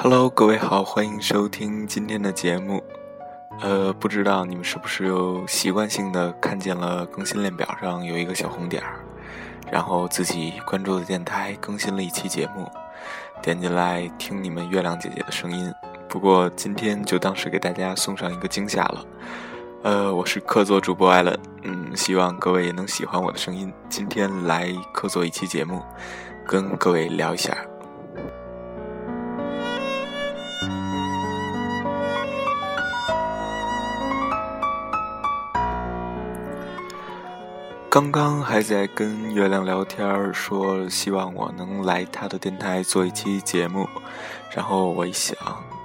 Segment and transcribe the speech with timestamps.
[0.00, 2.80] Hello，各位好，欢迎收听今天的节目。
[3.60, 9.00] 呃，不知道你们是不是又习惯性的看见了更新列表上有一个小红点儿，
[9.72, 12.70] 然后自己关注的电台更新了一期节目，
[13.42, 15.74] 点进来听你们月亮姐姐的声音。
[16.08, 19.04] 不过今天就当是给大家送上一个惊吓了。
[19.82, 23.72] 呃，我是客座主播艾伦，嗯，希望各位也能喜欢我的声音。
[23.88, 25.82] 今天来客座一期节目，
[26.46, 27.52] 跟各位聊一下。
[37.90, 43.88] 刚刚还在跟月亮聊天，说希望我能来他的电台做一期节目。
[44.54, 45.34] 然后我一想，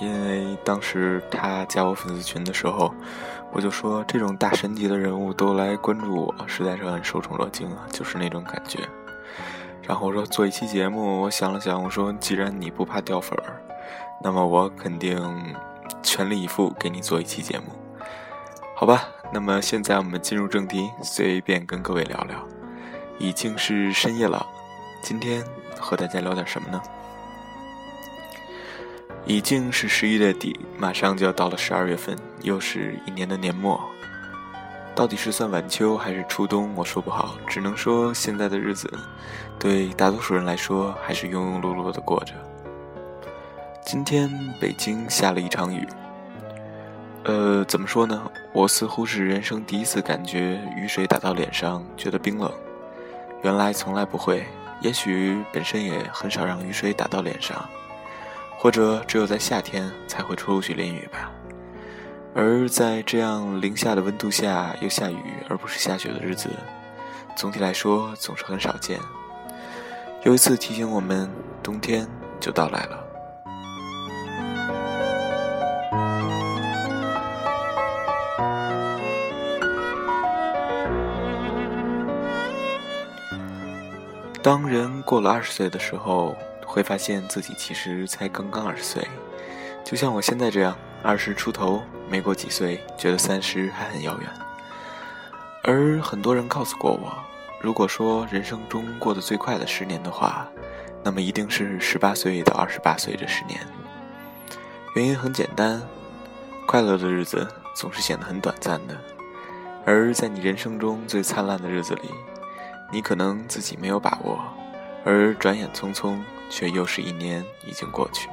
[0.00, 2.94] 因为当时他加我粉丝群的时候，
[3.52, 8.78] 我就说这种大神级的人物都来关注我，实在是很受宠若惊啊，就是那种感觉。
[9.82, 13.60] 然后我说做一期节目，我想了想，我说既然你不怕掉粉儿，
[14.22, 15.54] 那么我肯定
[16.02, 17.66] 全力以赴给你做一期节目，
[18.74, 19.06] 好吧？
[19.32, 22.46] 那么现在我们进入正题，随便跟各位聊聊。
[23.18, 24.44] 已经是深夜了，
[25.02, 25.44] 今天
[25.78, 26.80] 和大家聊点什么呢？
[29.26, 33.80] 已经是十一月底，马上就要到了十二月份，又是一年的年末。
[34.96, 38.92] 到底是算晚秋还是初冬，我说不好，只能说现在的日子，
[39.58, 42.32] 对大多数人来说还是庸庸碌碌的过着。
[43.84, 45.86] 今天北京下了一场雨。
[47.24, 48.30] 呃，怎么说呢？
[48.52, 52.52] 我似乎是人生第一次感觉雨水打到脸上觉得冰冷，
[53.42, 54.44] 原来从来不会。
[54.80, 57.68] 也许本身也很少让雨水打到脸上，
[58.56, 61.30] 或者只有在夏天才会出去淋雨吧。
[62.34, 66.48] 而在这样零下的温度下又下雨而不是下雪的日子，
[67.36, 68.98] 总体来说总是很少见。
[70.24, 71.30] 又一次提醒我们，
[71.62, 72.08] 冬天
[72.40, 73.09] 就到来了。
[84.42, 86.34] 当人过了二十岁的时候，
[86.64, 89.06] 会发现自己其实才刚刚二十岁，
[89.84, 94.30] 就像我现在这样，二十出头，没过几岁，觉得三十还很遥远。
[95.62, 97.12] 而很多人告诉过我，
[97.60, 100.48] 如果说人生中过得最快的十年的话，
[101.04, 103.60] 那么一定是十八岁到二十八岁这十年。
[104.96, 105.82] 原因很简单，
[106.66, 107.46] 快乐的日子
[107.76, 108.96] 总是显得很短暂的，
[109.84, 112.08] 而在你人生中最灿烂的日子里。
[112.90, 114.38] 你可能自己没有把握，
[115.04, 116.18] 而转眼匆匆，
[116.48, 118.28] 却又是一年已经过去。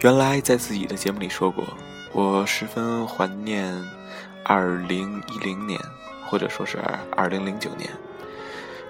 [0.00, 1.64] 原来在自己的节目里说过，
[2.12, 3.72] 我十分怀念
[4.44, 5.80] 二零一零年，
[6.26, 6.78] 或者说是
[7.16, 7.88] 二零零九年。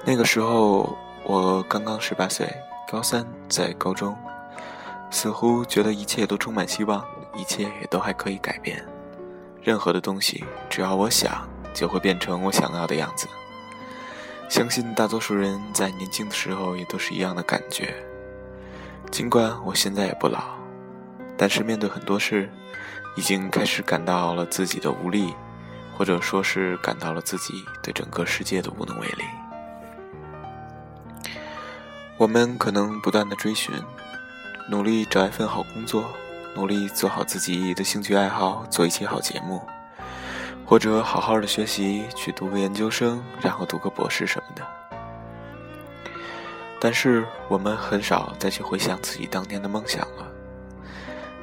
[0.04, 2.48] 那个时候我刚刚十八岁，
[2.90, 4.16] 高三，在高中，
[5.10, 7.04] 似乎觉得一切都充满希望，
[7.34, 8.82] 一切也都还可以改变。
[9.62, 11.51] 任何的东西，只要我想。
[11.72, 13.26] 就会变成我想要的样子。
[14.48, 17.94] 相信大多数人在年轻的时候也都是一样的感觉。
[19.10, 20.38] 尽管我现在也不老，
[21.36, 22.50] 但是面对很多事，
[23.16, 25.34] 已经开始感到了自己的无力，
[25.96, 29.24] 或者说是感到了自己对整个世界的无能为力。
[32.18, 33.74] 我们可能不断的追寻，
[34.68, 36.04] 努力找一份好工作，
[36.54, 39.60] 努力做好自己的兴趣爱好，做一期好节目。
[40.64, 44.66] 或者好好的学习，去读个研究生，然后读个博士什么的。
[46.80, 50.26] 但是我们很少再去回想自己当年的梦想了，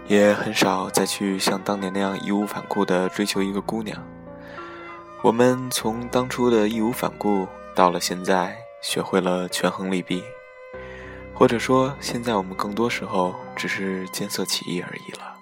[0.07, 3.97] 也很少再去像当年那样义无反顾的追求一个姑娘。
[5.21, 10.23] 我们从当初的义无反顾，到了现在学会了权衡利弊，
[11.33, 15.38] 或者说现在我们更多时候只是见色起意而已了。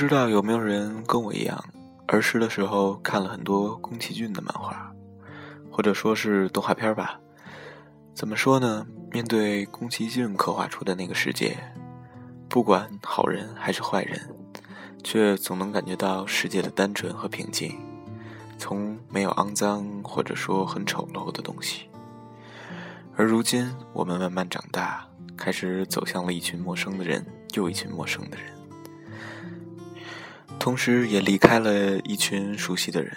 [0.00, 1.62] 不知道有没有人跟我一样，
[2.06, 4.90] 儿时的时候看了很多宫崎骏的漫画，
[5.70, 7.20] 或者说是动画片吧。
[8.14, 8.86] 怎么说呢？
[9.12, 11.54] 面对宫崎骏刻画出的那个世界，
[12.48, 14.18] 不管好人还是坏人，
[15.04, 17.78] 却总能感觉到世界的单纯和平静，
[18.56, 21.90] 从没有肮脏或者说很丑陋的东西。
[23.16, 25.06] 而如今，我们慢慢长大，
[25.36, 27.22] 开始走向了一群陌生的人，
[27.52, 28.59] 又一群陌生的人。
[30.60, 33.16] 同时，也离开了一群熟悉的人，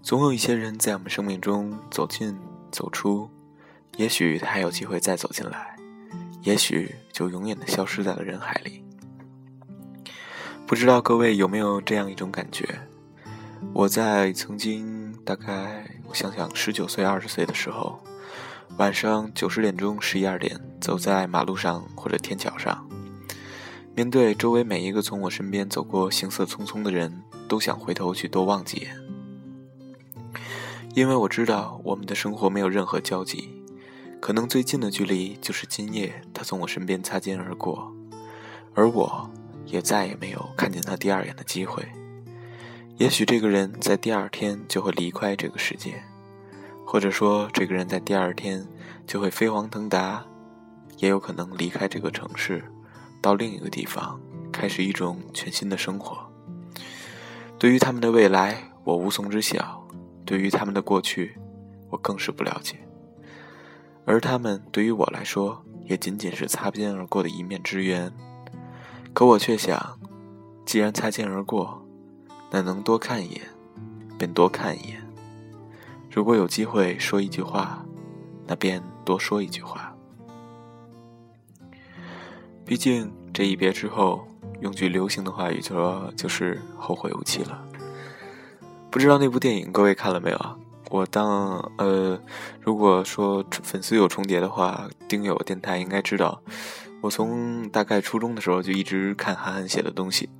[0.00, 2.38] 总有一些人在我们生命中走进、
[2.70, 3.28] 走出，
[3.96, 5.76] 也许他还有机会再走进来，
[6.42, 8.84] 也许就永远的消失在了人海里。
[10.68, 12.64] 不知道各位有没有这样一种感觉？
[13.74, 18.00] 我在曾经大概，我想想，十九岁、二十岁的时候，
[18.76, 22.88] 晚上九十点钟、十一二点，走在马路上或者天桥上，
[24.00, 28.96] 面对周围每一个从我身边走过、行色匆匆的人，都想回头去多望几眼，
[30.94, 33.50] 因为我知道我们的生活没有任何交集，
[34.18, 37.94] 可能最近的距离就是今夜他从我身边擦肩而过，
[38.72, 39.30] 而我
[39.66, 41.86] 也再也没有看见他第二眼的机会。
[42.96, 46.02] 也许这个人在第二天就会离开这个世界，
[46.86, 48.66] 或者说这个人在第二天
[49.06, 50.24] 就会飞黄腾达，
[50.96, 52.64] 也有可能离开这个城市，
[53.20, 54.20] 到另一个地方
[54.52, 56.18] 开始一种全新的生活。
[57.58, 59.58] 对于他们的未来，我无从知晓；
[60.24, 61.36] 对于他们的过去，
[61.90, 62.76] 我更是不了解。
[64.06, 68.10] 而他们对于我来说，也仅仅是擦肩而过的一面之缘。
[69.12, 69.98] 可我却想，
[70.64, 71.84] 既然擦肩而过，
[72.50, 73.42] 那能多看一眼，
[74.18, 75.02] 便多看一眼。
[76.10, 77.84] 如果有机会说一句话，
[78.46, 79.89] 那便多说一句话。
[82.70, 84.24] 毕竟这一别之后，
[84.60, 87.60] 用句流行的话语就说，就是后会无期了。
[88.92, 90.56] 不知道那部电影各位看了没有啊？
[90.88, 92.16] 我当呃，
[92.60, 96.40] 如果说粉丝有重叠的话，丁友电台应该知道，
[97.00, 100.30] 我从大概初中的时候就一直看韩寒写的东西，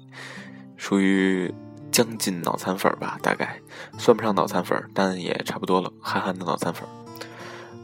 [0.76, 1.52] 属于。
[1.90, 3.60] 将近脑残粉吧，大概
[3.98, 5.92] 算不上脑残粉，但也差不多了。
[6.00, 6.88] 憨憨的脑残粉。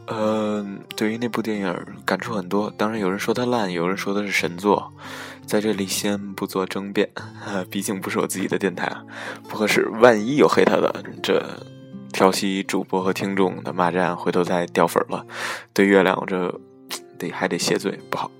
[0.09, 2.71] 嗯，对于那部电影感触很多。
[2.77, 4.93] 当然，有人说它烂，有人说它是神作，
[5.45, 7.09] 在这里先不做争辩，
[7.69, 9.03] 毕竟不是我自己的电台啊，
[9.49, 9.85] 不合适。
[9.99, 11.43] 万一有黑他的，这
[12.13, 15.25] 调戏主播和听众的骂战，回头再掉粉了，
[15.73, 16.57] 对月亮这
[17.19, 18.31] 得还得谢罪，不好。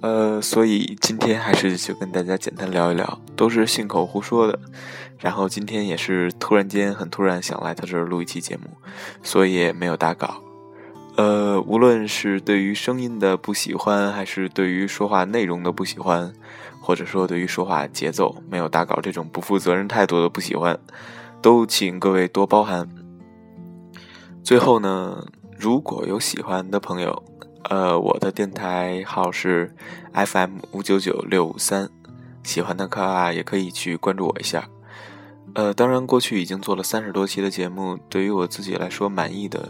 [0.00, 4.58] 呃，所以今天还是就跟大家简单聊一聊，都是信口胡说的。
[5.18, 8.70] 然后今天也是突然间很突然想来他这儿录一期节目，
[9.22, 10.42] 所以没有打稿。
[11.16, 16.32] 呃，无论是对于声音的不喜欢，还是对于说话内容的不喜欢，
[16.80, 20.78] 或者说对于说话节奏没有打稿这种不负责任态度的不喜欢，
[21.40, 22.88] 都请各位多包涵。
[24.44, 25.26] 最后呢，
[25.58, 27.22] 如果有喜欢的朋友。
[27.68, 29.74] 呃，我的电台号是
[30.12, 31.90] FM 五九九六五三，
[32.44, 34.68] 喜欢的话也可以去关注我一下。
[35.56, 39.68] 呃，当然过去已经做了三十多期的节目，对于我自己来说满意的，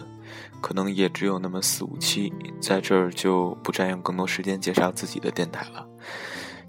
[0.60, 5.86] 可能也只有那么四五期，在这儿就不占用更多时间介绍自己的电台了。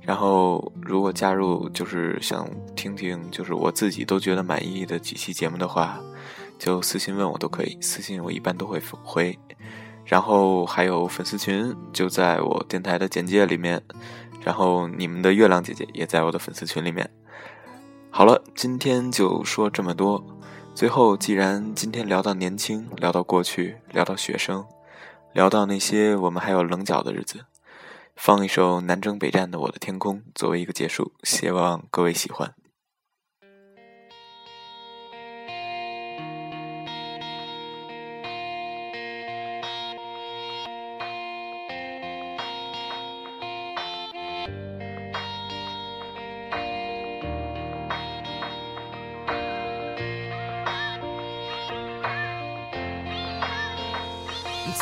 [0.02, 6.00] 然后，如果加入就是想听听，就是我自己都觉得满意的几期节目的话，
[6.58, 9.38] 就私信问我都可以，私信我一般都会回。
[10.06, 13.82] 然后还有粉丝群，就在我电台的简介里面。
[14.42, 17.10] 然后你们的月亮姐姐也在我的粉丝群里面。
[18.10, 20.26] 好了，今天就说这么多。
[20.78, 24.64] 最后，既然今天聊到年轻，聊到过去，聊到学生，
[25.34, 27.46] 聊到那些我们还有棱角的日子，
[28.16, 32.54] 放一首南征北战的《我的天空》作为一个结束，希望各位喜欢。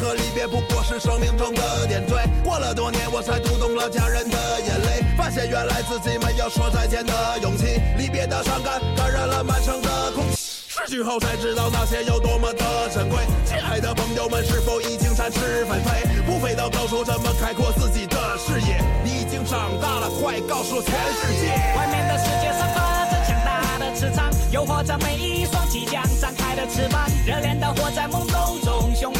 [0.00, 2.16] 和离别不过是生命中的点缀。
[2.42, 7.78] 过了多年，我才读懂了家人的眼泪，发现原来自己没有说再见的勇气。
[7.98, 10.36] 离别的伤感感染了满城的空气。
[10.72, 12.64] 失去后才知道那些有多么的
[12.94, 13.18] 珍贵。
[13.44, 18.80] 亲爱的朋友们，是否已经展翅纷飞，不飞到高处，怎么开阔自己的视野？
[19.04, 29.12] 你已经长大了，快告诉全世界，外面的世界散发着强大的磁场，诱惑着每一双即将张开的翅膀，热烈的火在梦中中凶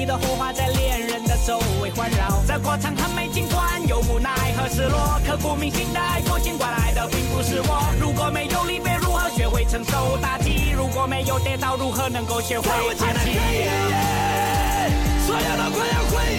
[0.00, 2.42] 你，的火花在恋人的周围环绕。
[2.48, 7.94] 这过程很美，尽管有无奈和失落，刻骨铭心的爱过，尽管爱的并不是我。
[8.00, 10.70] 如果没有离别，如何学会承受打击？
[10.74, 13.36] 如果没有跌倒，如何能够学会爬起？
[15.26, 16.29] 所有都快要毁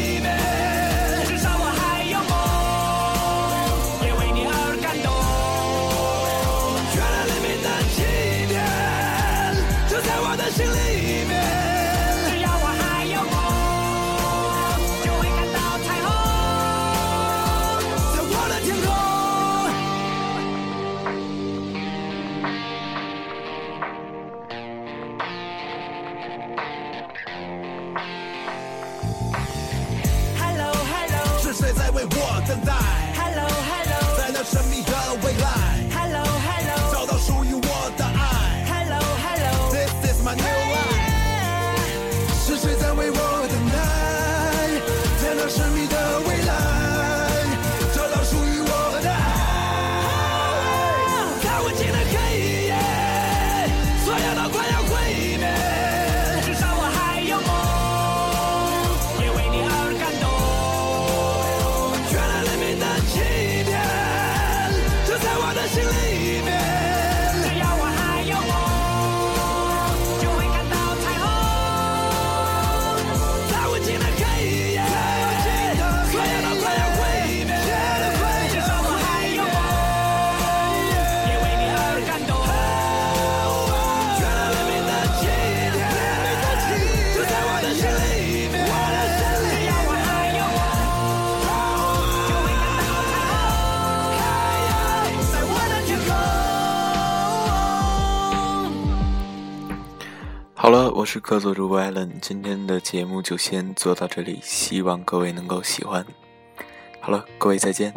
[100.71, 106.05] 好了，我是客座主播艾伦，今天的节目就先做到这里，希望各位能够喜欢。
[107.01, 107.93] 好了，各位再见。